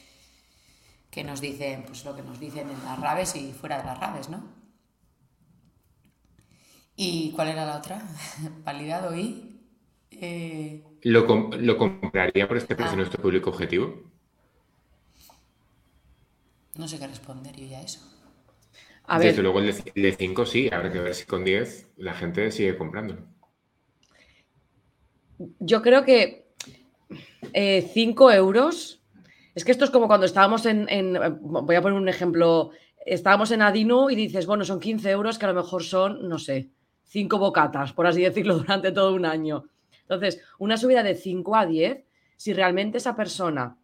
[1.12, 4.00] que nos dicen, pues lo que nos dicen en las raves y fuera de las
[4.00, 4.44] raves, ¿no?
[6.96, 8.02] ¿Y cuál era la otra?
[8.66, 9.70] Validado y...
[10.10, 10.84] Eh...
[11.04, 11.28] ¿Lo,
[11.60, 12.98] ¿Lo, compraría por este precio ah.
[12.98, 14.13] nuestro público objetivo?
[16.78, 18.00] No sé qué responder yo ya eso.
[19.06, 19.44] A Desde ver.
[19.44, 23.18] luego el de 5 sí, habrá que ver si con 10 la gente sigue comprando.
[25.60, 26.48] Yo creo que
[27.54, 29.02] 5 eh, euros.
[29.56, 32.72] Es que esto es como cuando estábamos en, en, Voy a poner un ejemplo.
[33.06, 36.40] Estábamos en Adinu y dices, bueno, son 15 euros que a lo mejor son, no
[36.40, 36.70] sé,
[37.04, 39.66] 5 bocatas, por así decirlo, durante todo un año.
[40.02, 42.06] Entonces, una subida de 5 a 10,
[42.38, 43.78] si realmente esa persona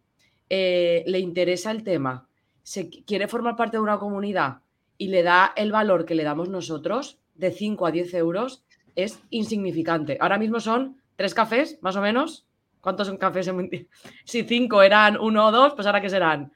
[0.48, 2.29] eh, le interesa el tema,
[2.62, 4.58] se quiere formar parte de una comunidad
[4.98, 9.20] y le da el valor que le damos nosotros, de 5 a 10 euros, es
[9.30, 10.18] insignificante.
[10.20, 12.46] Ahora mismo son tres cafés, más o menos.
[12.80, 13.48] ¿Cuántos son cafés?
[13.48, 13.70] En...
[14.24, 16.52] Si cinco eran uno o dos, pues ahora qué serán.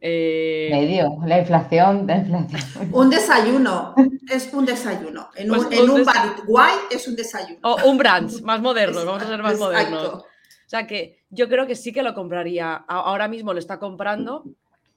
[0.00, 0.68] Eh...
[0.70, 2.88] Medio, la inflación, la inflación.
[2.92, 3.94] Un desayuno,
[4.30, 5.28] es un desayuno.
[5.34, 7.58] En un, pues en un bar guay es un desayuno.
[7.62, 10.04] O un brunch, más moderno, vamos a ser más modernos.
[10.14, 12.74] O sea que yo creo que sí que lo compraría.
[12.74, 14.44] Ahora mismo lo está comprando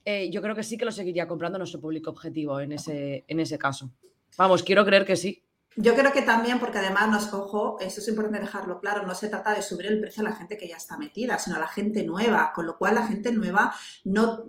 [0.06, 3.40] eh, yo creo que sí que lo seguiría comprando nuestro público objetivo en ese, en
[3.40, 3.92] ese caso.
[4.38, 5.44] Vamos, quiero creer que sí.
[5.78, 9.30] Yo creo que también, porque además nos ojo, eso es importante dejarlo claro, no se
[9.30, 11.68] trata de subir el precio a la gente que ya está metida, sino a la
[11.68, 14.44] gente nueva, con lo cual la gente nueva no,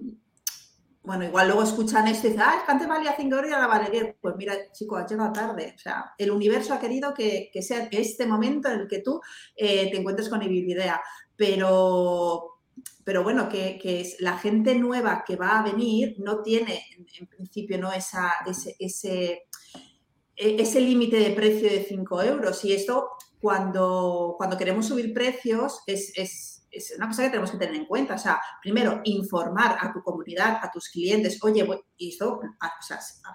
[1.05, 3.91] bueno, igual luego escuchan esto y dicen, ah, antes valía 5 euros y ahora vale
[3.91, 4.17] 10.
[4.21, 5.75] Pues mira, chico, has llegado tarde.
[5.75, 9.21] O sea, el universo ha querido que, sea este momento en el que tú
[9.57, 11.01] eh, te encuentres con idea.
[11.35, 12.52] Pero,
[13.05, 16.85] pero bueno, que, es la gente nueva que va a venir no tiene,
[17.19, 17.93] en, principio, ¿no?
[17.93, 19.49] Esa, ese, ese,
[20.37, 22.65] e, límite de precio de 5 euros.
[22.65, 23.11] Y esto,
[23.41, 27.87] cuando, cuando queremos subir precios, es, es, es, una cosa que tenemos que tener en
[27.87, 28.15] cuenta.
[28.15, 32.41] O sea, primero, informar a tu comunidad, a tus clientes, oye, y esto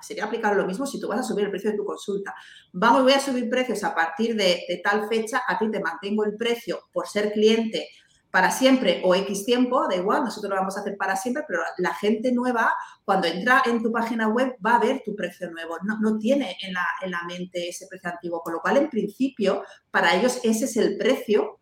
[0.02, 2.34] sería aplicable lo mismo si tú vas a subir el precio de tu consulta.
[2.72, 6.38] Vamos, voy a subir precios a partir de tal fecha, a ti te mantengo el
[6.38, 7.90] precio por ser cliente
[8.32, 11.62] para siempre o X tiempo, da igual, nosotros lo vamos a hacer para siempre, pero
[11.78, 12.74] la gente nueva,
[13.06, 16.74] cuando entra en tu página web, va a ver tu precio nuevo, no, tiene en
[16.74, 20.66] la, en la, mente ese precio antiguo, con lo cual, en principio, para ellos ese
[20.66, 21.60] es el precio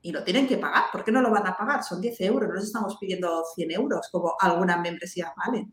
[0.00, 0.84] y lo tienen que pagar.
[0.90, 1.82] ¿Por qué no lo van a pagar?
[1.82, 5.72] Son 10 euros, no les estamos pidiendo 100 euros, como algunas membresías valen.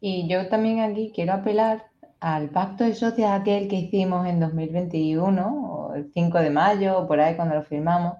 [0.00, 5.87] Y yo también aquí quiero apelar al pacto de socios aquel que hicimos en 2021
[5.98, 8.18] el 5 de mayo, o por ahí cuando lo firmamos,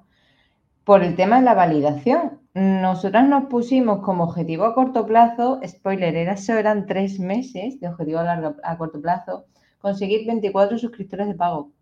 [0.89, 2.41] por el tema de la validación.
[2.55, 7.89] Nosotras nos pusimos como objetivo a corto plazo, spoiler, era, eso eran tres meses de
[7.89, 9.45] objetivo a, largo, a corto plazo,
[9.81, 11.73] conseguir 24 suscriptores de pago.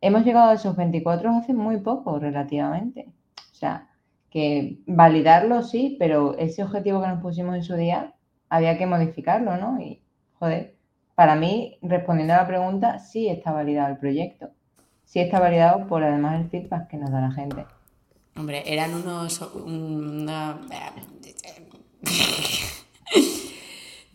[0.00, 3.12] Hemos llegado a esos 24 hace muy poco, relativamente.
[3.50, 3.88] O sea,
[4.30, 8.14] que validarlo sí, pero ese objetivo que nos pusimos en su día
[8.48, 9.80] había que modificarlo, ¿no?
[9.80, 10.04] Y,
[10.38, 10.76] joder,
[11.16, 14.50] para mí, respondiendo a la pregunta, sí está validado el proyecto
[15.10, 17.66] sí está validado por además el feedback que nos da la gente.
[18.36, 19.40] Hombre, eran unos...
[19.54, 20.58] Una...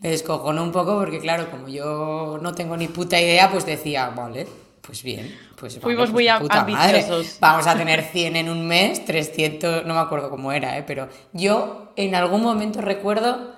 [0.00, 4.08] Me descojono un poco porque, claro, como yo no tengo ni puta idea, pues decía,
[4.08, 4.46] vale,
[4.80, 5.36] pues bien.
[5.58, 7.36] Pues Fuimos muy pues ambiciosos.
[7.40, 10.84] Vamos a tener 100 en un mes, 300, no me acuerdo cómo era, ¿eh?
[10.86, 13.52] pero yo en algún momento recuerdo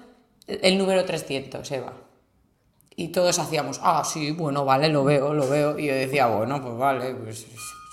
[0.46, 1.92] el número 300, Eva.
[2.98, 5.78] Y todos hacíamos, ah, sí, bueno, vale, lo veo, lo veo.
[5.78, 7.46] Y yo decía, bueno, pues vale, pues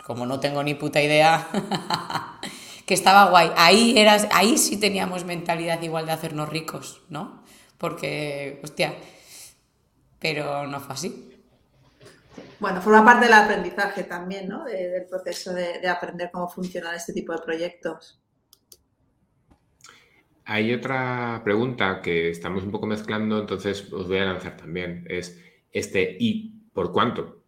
[0.03, 1.47] como no tengo ni puta idea,
[2.87, 3.51] que estaba guay.
[3.55, 7.43] Ahí, eras, ahí sí teníamos mentalidad igual de hacernos ricos, ¿no?
[7.77, 8.95] Porque, hostia,
[10.17, 11.39] pero no fue así.
[12.59, 14.63] Bueno, forma parte del aprendizaje también, ¿no?
[14.63, 18.24] del proceso de, de aprender cómo funcionan este tipo de proyectos.
[20.47, 25.03] Hay otra pregunta que estamos un poco mezclando, entonces os voy a lanzar también.
[25.09, 27.41] Es este ¿y por cuánto?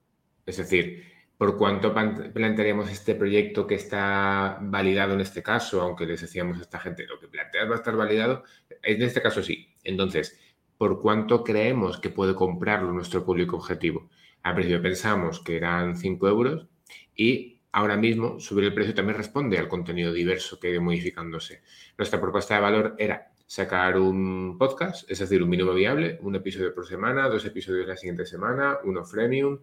[0.48, 1.04] Es decir,
[1.38, 5.82] ¿por cuánto plantearíamos este proyecto que está validado en este caso?
[5.82, 8.44] Aunque les decíamos a esta gente, lo que planteas va a estar validado.
[8.82, 9.76] En este caso sí.
[9.84, 10.40] Entonces,
[10.78, 14.10] ¿por cuánto creemos que puede comprarlo nuestro público objetivo?
[14.42, 16.68] Al principio pensamos que eran 5 euros
[17.16, 21.62] y ahora mismo subir el precio también responde al contenido diverso que ha ido modificándose.
[21.96, 26.74] Nuestra propuesta de valor era sacar un podcast, es decir, un mínimo viable, un episodio
[26.74, 29.60] por semana, dos episodios la siguiente semana, uno freemium,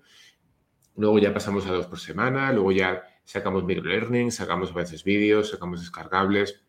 [0.95, 5.51] luego ya pasamos a dos por semana, luego ya sacamos microlearning, sacamos a veces vídeos,
[5.51, 6.63] sacamos descargables,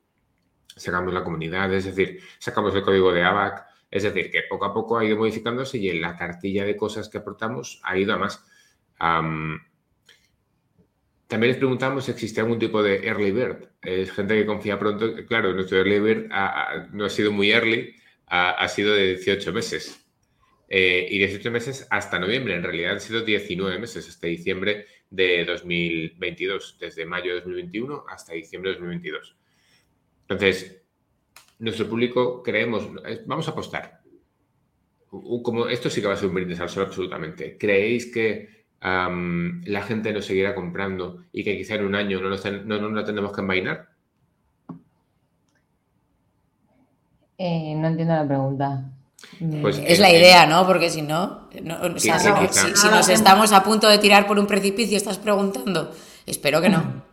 [0.76, 4.74] sacamos la comunidad, es decir, sacamos el código de ABAC, es decir, que poco a
[4.74, 8.18] poco ha ido modificándose y en la cartilla de cosas que aportamos ha ido a
[8.18, 8.44] más.
[11.28, 13.70] También les preguntamos si existía algún tipo de early bird.
[13.82, 15.16] Es gente que confía pronto.
[15.28, 16.30] Claro, nuestro early bird
[16.92, 17.96] no ha sido muy early,
[18.28, 20.02] ha, sido de 18 meses.
[20.68, 22.56] Eh, y 18 meses hasta noviembre.
[22.56, 28.34] En realidad han sido 19 meses hasta diciembre de 2022, desde mayo de 2021 hasta
[28.34, 29.36] diciembre de 2022.
[30.22, 30.82] Entonces,
[31.60, 32.90] nuestro público creemos,
[33.26, 34.02] vamos a apostar.
[35.10, 37.58] Como, esto sí que va a ser un brindis al sol absolutamente.
[37.58, 38.55] ¿Creéis que
[38.86, 43.34] la gente nos seguirá comprando y que quizá en un año no nos, no, tendremos
[43.34, 43.88] que envainar?
[47.38, 48.92] Eh, no entiendo la pregunta.
[49.62, 50.68] Pues es la idea, ¿no?
[50.68, 51.50] Porque si no,
[51.98, 55.92] si, nos estamos a punto de tirar por un precipicio, estás preguntando,
[56.26, 57.04] espero que no.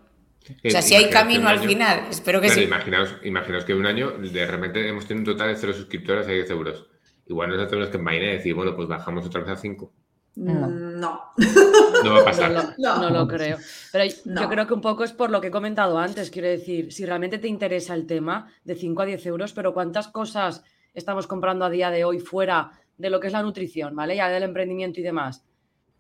[0.65, 2.63] O sea, si hay camino al final, espero que sí.
[2.63, 6.33] Imaginaos, imaginaos que un año de repente hemos tenido un total de cero suscriptores a
[6.33, 6.87] 10 euros.
[7.27, 9.93] Igual nos tenemos que envainar y decir, bueno, pues bajamos otra vez a 5.
[10.35, 10.67] No.
[10.69, 11.21] No.
[11.37, 12.75] va a pasar.
[12.79, 13.59] No, lo creo.
[13.93, 16.31] Pero yo creo que un poco es por lo que he comentado antes.
[16.31, 20.09] Quiero decir, si realmente te interesa el tema de 5 a 10 euros, pero cuántas
[20.09, 20.65] cosas
[20.95, 24.17] estamos comprando a día de hoy fuera de lo que es la nutrición, ¿vale?
[24.17, 25.45] Ya del emprendimiento y demás.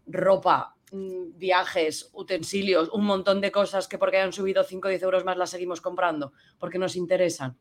[0.06, 5.02] Ropa, mm, viajes, utensilios, un montón de cosas que porque hayan subido 5 o 10
[5.02, 7.56] euros más las seguimos comprando, porque nos interesan.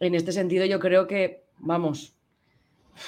[0.00, 2.13] En este sentido yo creo que, vamos,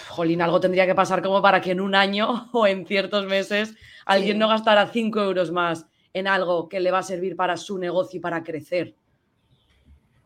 [0.09, 3.75] jolín, algo tendría que pasar como para que en un año o en ciertos meses
[4.05, 7.79] alguien no gastara 5 euros más en algo que le va a servir para su
[7.79, 8.94] negocio y para crecer.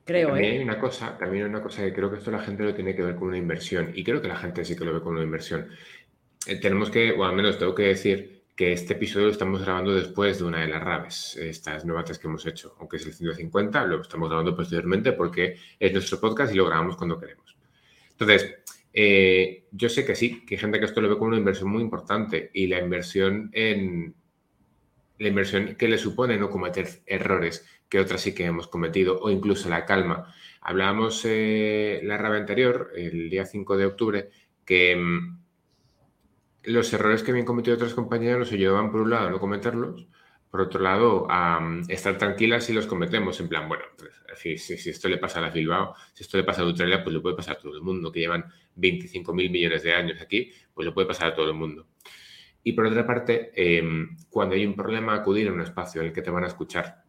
[0.05, 0.51] También ¿eh?
[0.51, 2.95] hay una cosa, también hay una cosa que creo que esto la gente lo tiene
[2.95, 5.15] que ver con una inversión y creo que la gente sí que lo ve con
[5.15, 5.69] una inversión.
[6.47, 9.95] Eh, tenemos que, o al menos tengo que decir que este episodio lo estamos grabando
[9.95, 13.85] después de una de las raves, estas novatas que hemos hecho, aunque es el 150,
[13.87, 17.57] lo estamos grabando posteriormente porque es nuestro podcast y lo grabamos cuando queremos.
[18.11, 18.57] Entonces,
[18.93, 21.71] eh, yo sé que sí, que hay gente que esto lo ve como una inversión
[21.71, 24.15] muy importante y la inversión en
[25.19, 29.31] la inversión que le supone no cometer errores que otras sí que hemos cometido, o
[29.31, 30.33] incluso la calma.
[30.63, 34.31] Hablábamos eh, la raba anterior, el día 5 de octubre,
[34.65, 35.41] que mm,
[36.65, 40.07] los errores que habían cometido otras compañeras nos ayudaban, por un lado, a no cometerlos,
[40.51, 41.29] por otro lado,
[41.89, 43.39] estar tranquilas si los cometemos.
[43.41, 46.45] En plan, bueno, pues, si, si, esto le pasa a la Bilbao, si esto le
[46.45, 49.51] pasa a Australia, pues lo puede pasar a todo el mundo, que llevan 25 mil
[49.51, 51.87] millones de años aquí, pues lo puede pasar a todo el mundo.
[52.63, 56.13] Y por otra parte, em, cuando hay un problema, acudir a un espacio en el
[56.13, 57.05] que te van a escuchar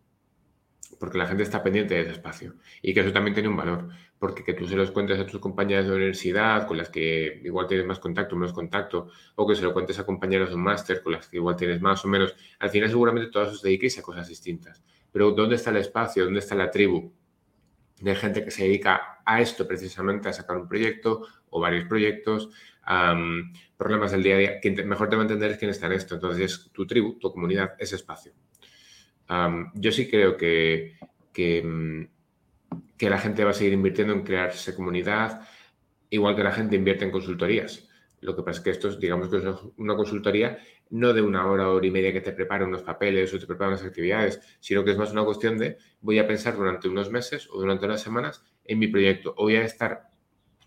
[1.01, 3.89] porque la gente está pendiente de ese espacio y que eso también tiene un valor,
[4.21, 7.65] porque que tú se los cuentes a tus compañeras de universidad con las que igual
[7.65, 10.61] tienes más contacto o menos contacto, o que se lo cuentes a compañeras de un
[10.61, 13.97] máster con las que igual tienes más o menos, al final seguramente todas os dediquéis
[13.97, 14.83] a cosas distintas.
[15.11, 16.23] Pero ¿dónde está el espacio?
[16.23, 17.11] ¿Dónde está la tribu
[17.99, 22.49] de gente que se dedica a esto precisamente, a sacar un proyecto o varios proyectos?
[23.77, 24.59] problemas del día a día.
[24.59, 26.15] Quien mejor te va a entender es quién está en esto.
[26.15, 28.33] Entonces, tu tribu, tu comunidad, ese espacio
[29.75, 30.97] yo sí creo que,
[31.63, 32.03] mm,
[33.01, 35.41] que, la gente va a seguir invirtiendo en crearse comunidad,
[36.09, 37.89] igual que la gente invierte en consultorías.
[38.19, 39.43] Lo que pasa es que esto es, digamos que es
[39.77, 40.59] una consultoría
[40.91, 43.69] no de una hora, hora y media que te prepara unos papeles o te prepara
[43.69, 47.49] unas actividades, sino que es más una cuestión de voy a pensar durante unos meses
[47.51, 49.33] o durante unas semanas en mi proyecto.
[49.37, 50.09] O voy a estar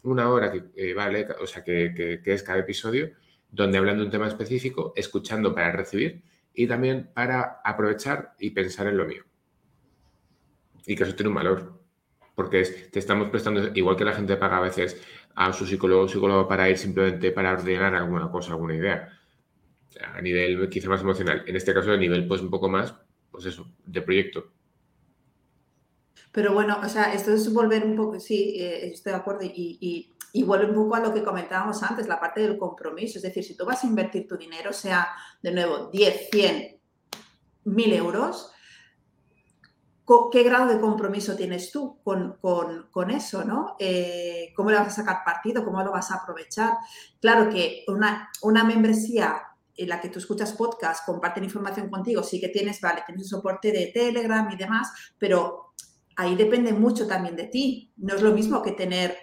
[0.02, 3.12] una hora que eh, vale, o sea, que, que es cada episodio,
[3.50, 8.88] donde hablando de un tema específico, escuchando para recibir y también para aprovechar y pensar
[8.88, 9.24] en lo mío.
[10.86, 11.83] Y que eso tiene un valor,
[12.34, 15.00] porque te estamos prestando, igual que la gente paga a veces
[15.34, 19.08] a su psicólogo o psicólogo para ir simplemente para ordenar alguna cosa, alguna idea,
[20.14, 21.44] a nivel quizá más emocional.
[21.46, 22.94] En este caso, a nivel pues un poco más,
[23.30, 24.52] pues eso, de proyecto.
[26.32, 30.10] Pero bueno, o sea, esto es volver un poco, sí, eh, estoy de acuerdo, y,
[30.36, 33.18] y vuelve un poco a lo que comentábamos antes, la parte del compromiso.
[33.18, 35.08] Es decir, si tú vas a invertir tu dinero, sea
[35.40, 36.76] de nuevo 10, 100,
[37.66, 38.50] 1000 euros,
[40.30, 43.44] ¿qué grado de compromiso tienes tú con, eso?
[43.44, 43.76] ¿no?
[43.78, 45.64] Eh, ¿Cómo le vas a sacar partido?
[45.64, 46.74] ¿Cómo lo vas a aprovechar?
[47.20, 49.42] Claro que una, una membresía
[49.76, 53.28] en la que tú escuchas podcast, comparten información contigo, sí que tienes, vale, tienes un
[53.28, 55.74] soporte de Telegram y demás, pero
[56.16, 57.92] ahí depende mucho también de ti.
[57.96, 59.16] No es lo mismo que tener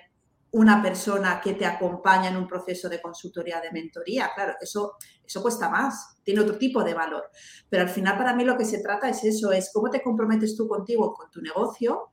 [0.51, 4.31] una persona que te acompaña en un proceso de consultoría, de mentoría.
[4.35, 4.93] Claro, eso,
[5.25, 7.29] eso cuesta más, tiene otro tipo de valor.
[7.69, 10.55] Pero al final para mí lo que se trata es eso, es cómo te comprometes
[10.57, 12.11] tú contigo, con tu negocio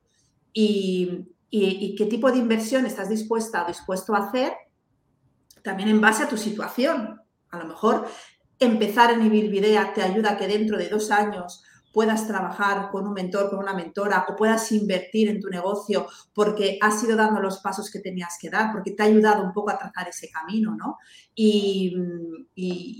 [0.52, 4.52] y, y, qué tipo de inversión estás dispuesta o dispuesto a hacer
[5.62, 7.20] también en base a tu situación.
[7.50, 8.06] A lo mejor
[8.58, 11.64] empezar en Ibilvidea te ayuda a que dentro de dos años
[11.98, 16.78] puedas trabajar con un mentor, con una mentora o puedas invertir en tu negocio porque
[16.80, 19.70] has ido dando los pasos que tenías que dar, porque te ha ayudado un poco
[19.70, 20.98] a trazar ese camino, ¿no?
[21.34, 21.92] Y,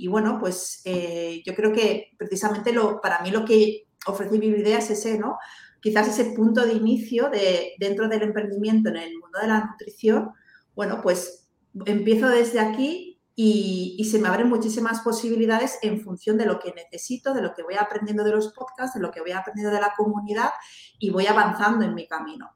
[0.09, 4.91] bueno, pues eh, yo creo que precisamente lo, para mí lo que ofrece Ibilvidea es
[4.91, 5.39] ese, ¿no?
[5.81, 10.31] quizás ese punto de inicio de, dentro del emprendimiento en el mundo de la nutrición,
[10.75, 11.49] bueno, pues
[11.87, 13.08] empiezo desde aquí
[13.41, 17.63] y, se me abren muchísimas posibilidades en función de lo que necesito, de lo que
[17.63, 20.51] voy aprendiendo de los podcasts, de lo que voy aprendiendo de la comunidad
[20.99, 22.51] y voy avanzando en mi camino.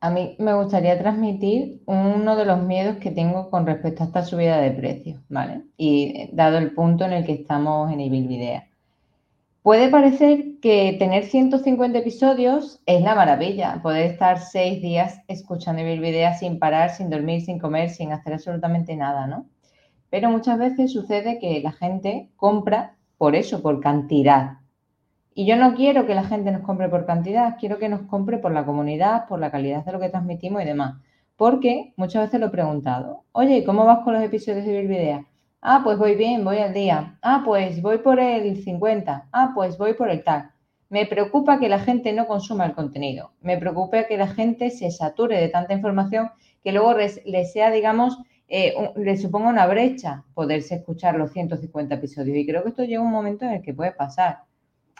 [0.00, 4.24] A mí me gustaría transmitir uno de los miedos que tengo con respecto a esta
[4.24, 5.66] subida de precios, ¿vale?
[5.76, 8.67] Y dado el punto en el que estamos en Ibilvidea.
[9.62, 15.98] Puede parecer que tener 150 episodios es la maravilla, poder estar seis días escuchando y
[15.98, 19.46] ver sin parar, sin dormir, sin comer, sin hacer absolutamente nada, ¿no?
[20.10, 24.58] Pero muchas veces sucede que la gente compra por eso, por cantidad.
[25.34, 28.38] Y yo no quiero que la gente nos compre por cantidad, quiero que nos compre
[28.38, 31.00] por la comunidad, por la calidad de lo que transmitimos y demás.
[31.36, 35.26] Porque muchas veces lo he preguntado, oye, ¿cómo vas con los episodios de Bilvidea?
[35.60, 37.18] Ah, pues voy bien, voy al día.
[37.20, 39.28] Ah, pues voy por el 50.
[39.32, 40.50] Ah, pues voy por el tal.
[40.88, 43.32] Me preocupa que la gente no consuma el contenido.
[43.40, 46.30] Me preocupa que la gente se sature de tanta información
[46.62, 48.18] que luego le sea, digamos,
[48.48, 52.36] eh, le suponga una brecha poderse escuchar los 150 episodios.
[52.36, 54.44] Y creo que esto llega un momento en el que puede pasar.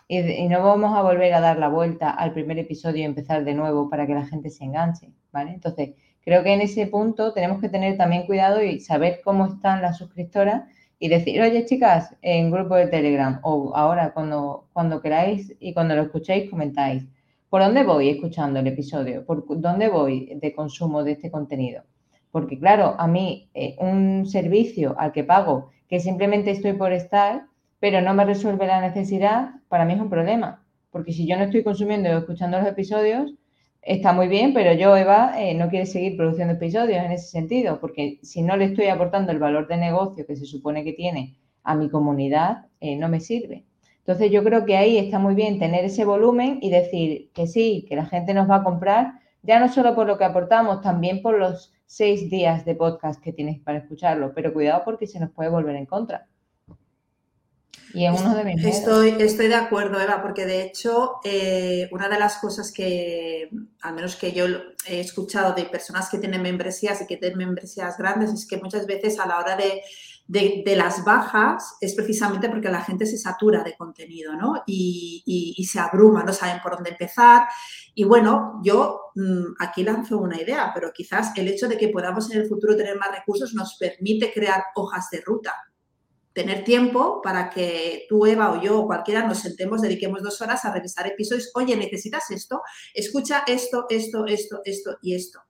[0.08, 3.44] Y, y, no vamos a volver a dar la vuelta al primer episodio y empezar
[3.44, 5.52] de nuevo para que la gente se enganche, ¿vale?
[5.52, 5.90] Entonces,
[6.28, 9.96] Creo que en ese punto tenemos que tener también cuidado y saber cómo están las
[9.96, 10.64] suscriptoras
[10.98, 15.96] y decir, oye chicas, en grupo de Telegram o ahora cuando, cuando queráis y cuando
[15.96, 17.06] lo escuchéis comentáis,
[17.48, 19.24] ¿por dónde voy escuchando el episodio?
[19.24, 21.84] ¿Por dónde voy de consumo de este contenido?
[22.30, 27.46] Porque claro, a mí eh, un servicio al que pago que simplemente estoy por estar,
[27.80, 30.62] pero no me resuelve la necesidad, para mí es un problema.
[30.90, 33.32] Porque si yo no estoy consumiendo o escuchando los episodios,
[33.82, 37.80] está muy bien, pero yo, Eva, eh, no quiere seguir produciendo episodios en ese sentido,
[37.80, 41.36] porque si no le estoy aportando el valor de negocio que se supone que tiene
[41.64, 43.64] a mi comunidad, eh, no me sirve.
[43.98, 47.84] Entonces yo creo que ahí está muy bien tener ese volumen y decir que sí,
[47.88, 51.20] que la gente nos va a comprar, ya no solo por lo que aportamos, también
[51.20, 55.30] por los seis días de podcast que tienes para escucharlo, pero cuidado porque se nos
[55.30, 56.26] puede volver en contra.
[57.94, 62.36] Y uno de Estoy, estoy de acuerdo, Eva, porque de hecho, eh, una de las
[62.36, 63.48] cosas que,
[63.80, 64.44] al menos que yo
[64.86, 68.86] he escuchado de personas que tienen membresías y que tienen membresías grandes, es que muchas
[68.86, 69.82] veces a la hora de,
[70.76, 74.62] las bajas es precisamente porque la gente se satura de contenido, ¿no?
[74.66, 75.22] Y,
[75.56, 77.48] y, se abruma, no saben por dónde empezar.
[77.94, 82.30] Y bueno, yo mm, aquí lanzo una idea, pero quizás el hecho de que podamos
[82.30, 85.54] en el futuro tener más recursos nos permite crear hojas de ruta
[86.38, 90.64] tener tiempo para que tú, Eva, o yo, o cualquiera, nos sentemos, dediquemos dos horas
[90.64, 91.50] a revisar episodios.
[91.56, 92.62] Oye, ¿necesitas esto?
[92.94, 95.40] Escucha esto, esto, esto, esto y esto.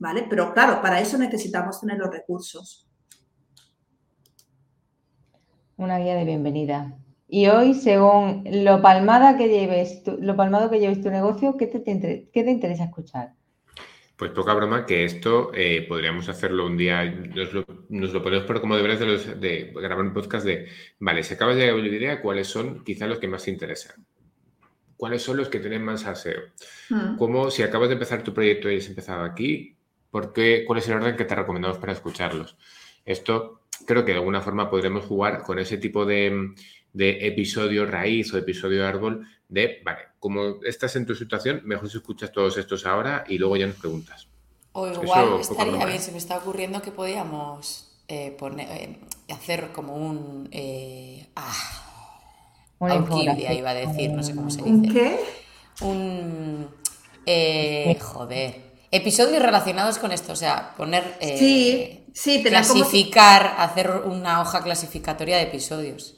[0.00, 0.26] ¿Vale?
[0.28, 2.88] Pero claro, para eso necesitamos tener los recursos.
[5.76, 6.98] Una guía de bienvenida.
[7.28, 11.84] Y hoy, según lo palmada que lleves, lo palmado que lleves tu negocio, ¿qué te,
[11.84, 13.37] qué te interesa escuchar?
[14.18, 18.46] Pues poca broma que esto eh, podríamos hacerlo un día, nos lo, nos lo ponemos
[18.46, 20.66] por como deberes de, los, de grabar un podcast de,
[20.98, 23.52] vale, si acabas de llegar a la idea, ¿cuáles son quizás los que más te
[23.52, 24.04] interesan?
[24.96, 26.40] ¿Cuáles son los que tienen más aseo?
[27.16, 29.76] ¿Cómo, si acabas de empezar tu proyecto y has empezado aquí,
[30.10, 32.56] ¿por qué, ¿cuál es el orden que te recomendamos para escucharlos?
[33.04, 36.54] Esto creo que de alguna forma podremos jugar con ese tipo de,
[36.92, 41.98] de episodio raíz o episodio árbol de, vale, como estás en tu situación, mejor si
[41.98, 44.28] escuchas todos estos ahora y luego ya nos preguntas.
[44.72, 48.98] O igual estaría bien, se me está ocurriendo que podíamos eh, poner, eh,
[49.32, 50.48] hacer como un...
[50.52, 51.52] Eh, ah,
[52.80, 54.70] iba a decir, no sé cómo se dice.
[54.70, 55.20] ¿Un qué?
[55.82, 56.68] Un...
[58.00, 58.68] joder.
[58.90, 61.18] Episodios relacionados con esto, o sea, poner...
[61.20, 66.16] sí, sí, clasificar, hacer una hoja clasificatoria de episodios.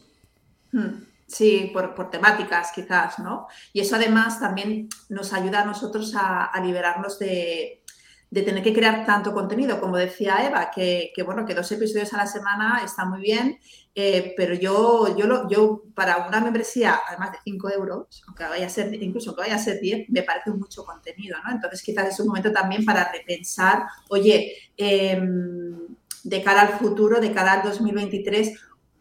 [0.72, 1.10] Hmm.
[1.31, 3.47] Sí, por, temáticas quizás, ¿no?
[3.72, 7.85] Y eso además también nos ayuda a nosotros a, liberarnos de,
[8.33, 12.26] tener que crear tanto contenido, como decía Eva, que, bueno, que dos episodios a la
[12.26, 13.61] semana está muy bien,
[13.95, 18.66] eh, pero yo, yo, lo, yo para una membresía, además de 5 euros, aunque vaya
[18.66, 21.53] a ser, incluso aunque vaya a ser 10, me parece mucho contenido, ¿no?
[21.53, 25.78] Entonces quizás es un momento también para repensar, oye, em,
[26.24, 28.53] de cara al futuro, de cara al 2023,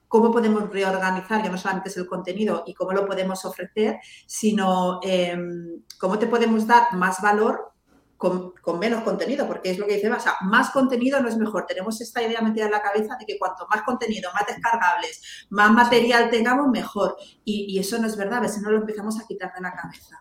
[0.10, 5.00] cómo podemos reorganizar, ya no solamente es el contenido y cómo lo podemos ofrecer, sino
[5.04, 7.72] em, cómo te podemos dar más valor
[8.18, 11.66] con, menos contenido, porque es lo que dice, o sea, más contenido no es mejor.
[11.66, 15.72] Tenemos esta idea metida en la cabeza de que cuanto más contenido, más descargables, más
[15.72, 17.16] material tengamos, mejor.
[17.46, 19.62] Y, y eso no es verdad, a ver si no lo empezamos a quitar de
[19.62, 20.18] la cabeza.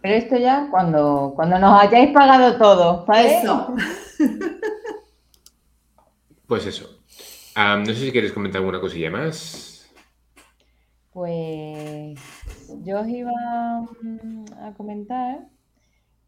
[0.00, 3.38] Pero esto ya cuando, cuando nos hayáis pagado todo, ¿vale?
[3.38, 3.74] Eso.
[6.46, 7.00] Pues eso.
[7.56, 9.92] no sé si quieres comentar alguna cosilla más.
[11.12, 12.20] Pues
[12.84, 13.32] yo os iba
[14.02, 15.48] mm, a comentar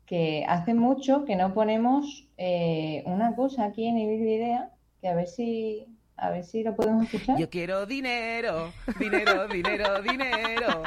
[0.06, 4.70] que hace mucho que no ponemos eh, una cosa aquí en el Idea,
[5.02, 7.38] que a ver si a ver si lo podemos escuchar.
[7.38, 10.82] Yo quiero dinero, dinero, dinero, dinero.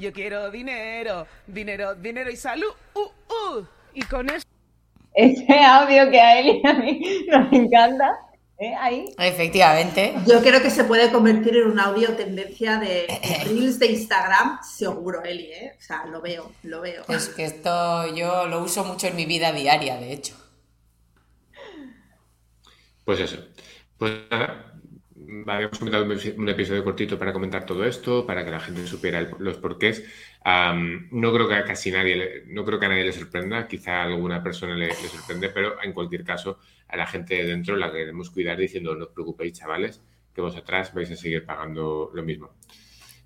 [0.00, 2.72] Yo quiero dinero, dinero, dinero y salud.
[2.94, 3.66] Uh, uh.
[3.94, 4.46] Y con eso.
[5.14, 8.16] Ese audio que a él y a mí nos encanta.
[8.58, 8.74] ¿Eh?
[8.74, 9.14] Ahí.
[9.18, 10.14] Efectivamente.
[10.26, 13.06] Yo creo que se puede convertir en un audio tendencia de,
[13.44, 15.76] Reels de Instagram, seguro, Eli, ¿eh?
[15.78, 17.04] O sea, lo veo, lo veo.
[17.08, 20.34] Es que esto yo lo uso mucho en mi vida diaria, de hecho.
[23.04, 23.38] Pues eso.
[23.98, 24.74] Pues nada,
[25.46, 29.56] habíamos comentado un episodio cortito para comentar todo esto, para que la gente supiera los
[29.56, 30.04] porqués.
[30.46, 34.04] No creo que a casi nadie, no creo que a nadie le sorprenda, quizá a
[34.04, 38.30] alguna persona le, sorprende, pero en cualquier caso a la gente de dentro la queremos
[38.30, 40.00] cuidar diciendo no os preocupéis chavales,
[40.32, 42.54] que vosotras vais a seguir pagando lo mismo.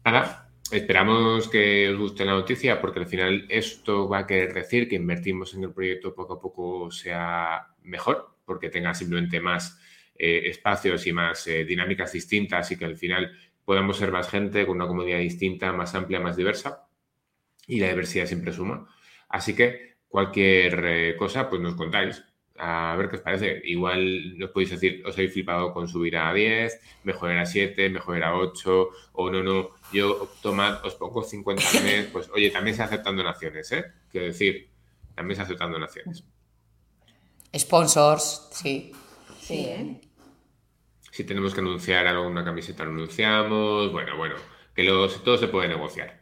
[0.03, 4.89] Nada, esperamos que os guste la noticia porque al final esto va a querer decir
[4.89, 9.79] que invertimos en el proyecto poco a poco sea mejor, porque tenga simplemente más
[10.17, 13.31] eh, espacios y más eh, dinámicas distintas y que al final
[13.63, 16.87] podamos ser más gente con una comunidad distinta, más amplia, más diversa.
[17.71, 18.89] Y la diversidad siempre suma.
[19.29, 22.25] Así que cualquier eh, cosa, pues nos contáis.
[22.59, 23.63] A ver qué os parece.
[23.65, 28.23] Igual nos podéis decir, os habéis flipado con subir a 10, mejor a 7, mejor
[28.25, 32.07] a 8, o no, no, yo tomad, os pongo 50 al mes.
[32.13, 33.85] Pues oye, también se aceptan donaciones, ¿eh?
[34.11, 34.69] Quiero decir,
[35.15, 36.25] también se aceptan donaciones.
[37.57, 38.93] Sponsors, sí.
[39.39, 40.01] Sí, ¿eh?
[41.13, 43.93] Si tenemos que anunciar algo en una camiseta, lo anunciamos.
[43.93, 44.35] Bueno, bueno,
[44.75, 46.20] que todo se puede negociar.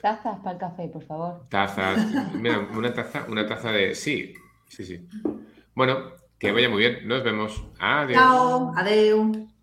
[0.00, 1.46] Tazas para el café, por favor.
[1.48, 2.06] Tazas.
[2.34, 3.94] Mira, una taza, una taza de.
[3.94, 4.34] Sí,
[4.68, 5.08] sí, sí.
[5.74, 7.06] Bueno, que vaya muy bien.
[7.06, 7.64] Nos vemos.
[7.78, 8.20] Adiós.
[8.20, 8.72] Chao.
[8.76, 9.55] Adiós.